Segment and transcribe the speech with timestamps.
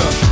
[0.00, 0.29] Y'all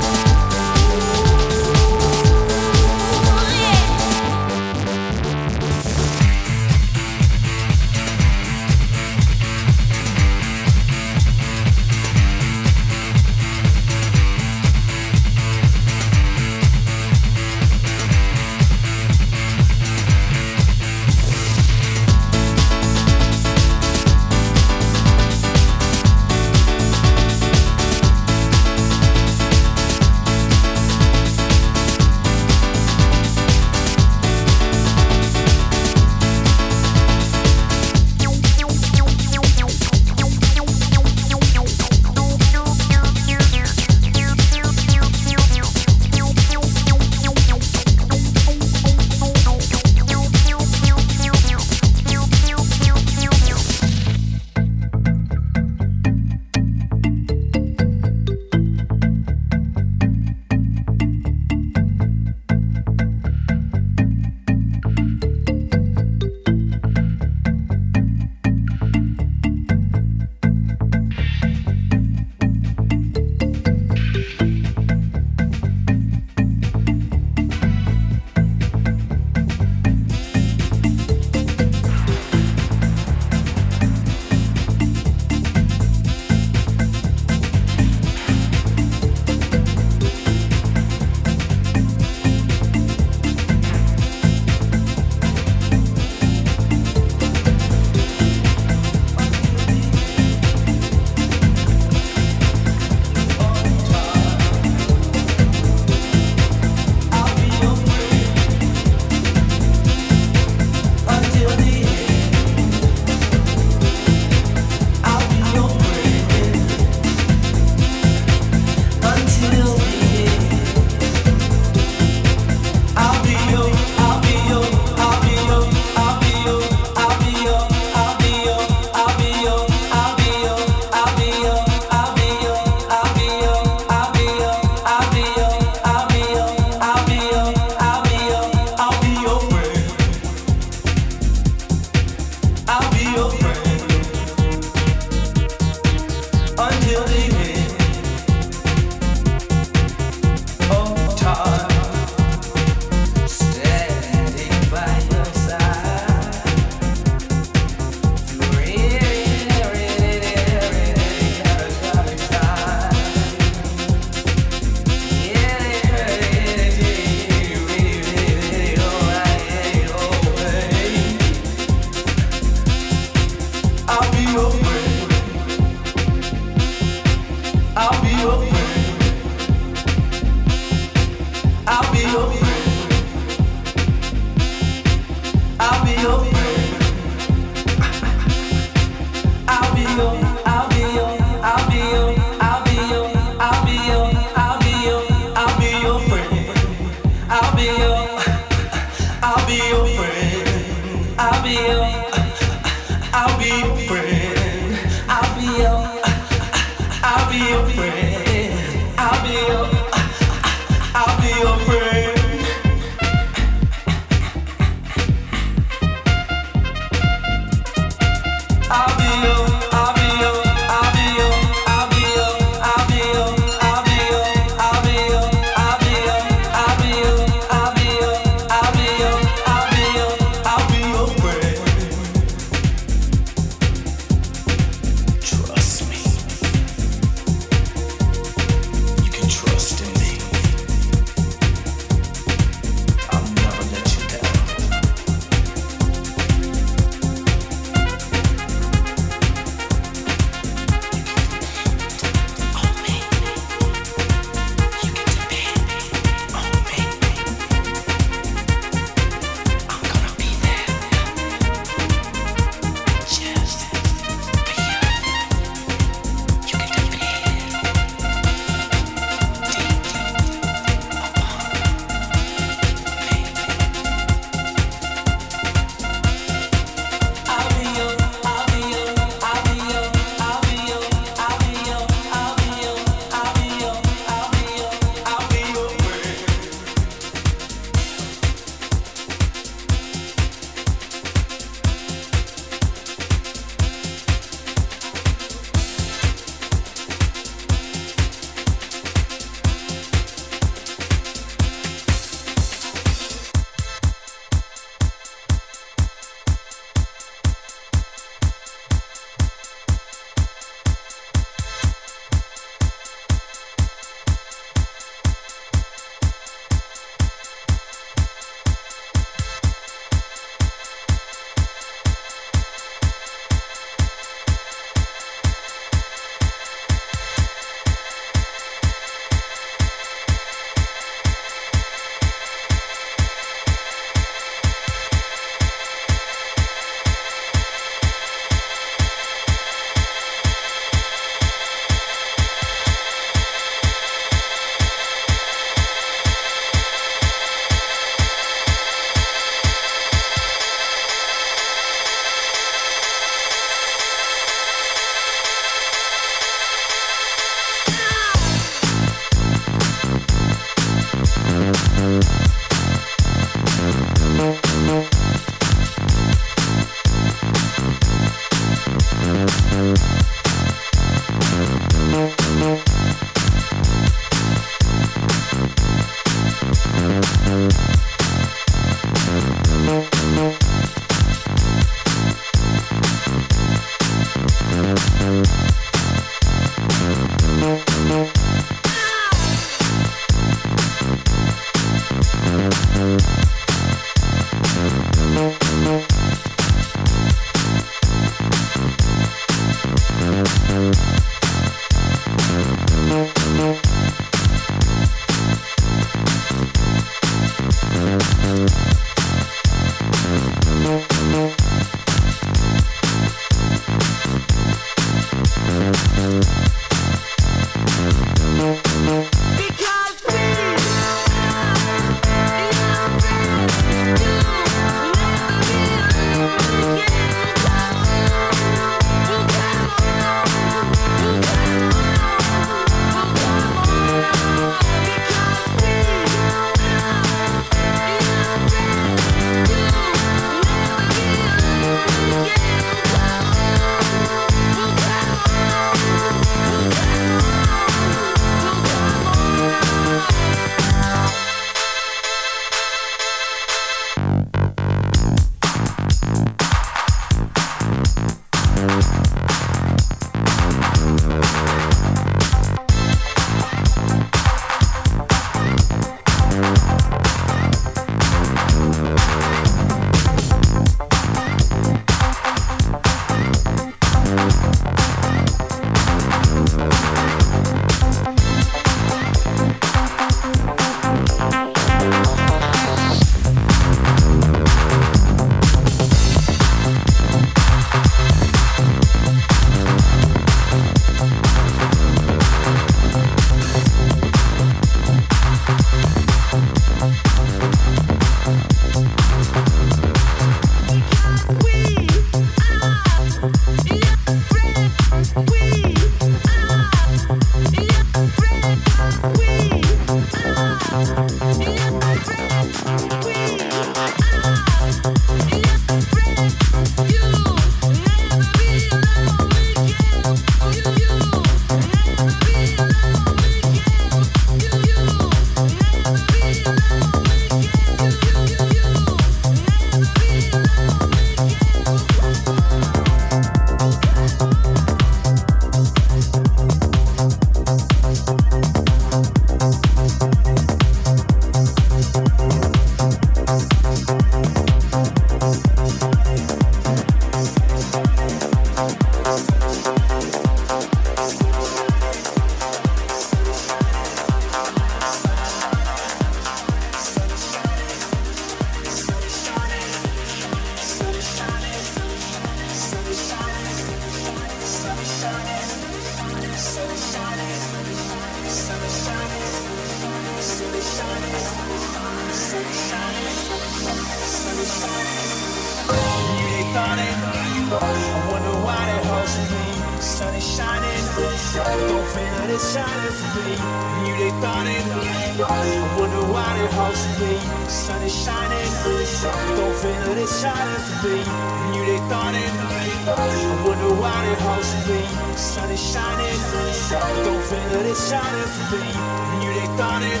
[597.90, 598.70] shot it for me.
[599.18, 600.00] Knew they thought it.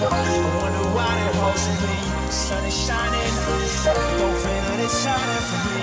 [0.00, 0.24] I
[0.56, 1.96] wonder why they hosting me.
[2.32, 3.32] Sun is shining.
[4.20, 5.82] Don't feel that it's shining for me.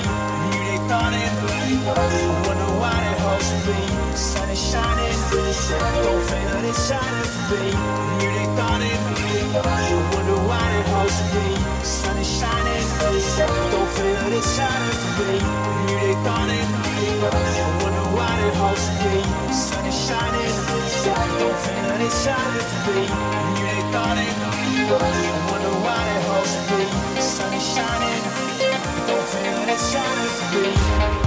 [0.50, 1.32] Knew they thought it.
[1.54, 2.83] I wonder why
[3.24, 3.80] supposed to be.
[4.18, 7.72] Sun is shining through, your favorite is shining through.
[8.20, 9.00] Music on it,
[9.88, 11.48] you wonder why it supposed to be.
[11.88, 13.24] Sun is shining through,
[13.72, 15.40] your favorite is shining through.
[15.88, 16.68] Music on it,
[17.00, 17.16] you
[17.80, 19.16] wonder why it supposed to be.
[19.56, 20.88] Sun is shining through,
[21.40, 23.08] your favorite is shining through.
[23.56, 24.36] Music on it,
[24.76, 24.84] you
[25.48, 26.84] wonder why it supposed to be.
[27.24, 28.22] Sun is shining,
[29.08, 31.23] your favorite is shining through.